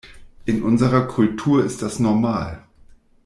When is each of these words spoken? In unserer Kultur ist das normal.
In 0.45 0.63
unserer 0.63 1.01
Kultur 1.05 1.63
ist 1.63 1.83
das 1.83 1.99
normal. 1.99 2.63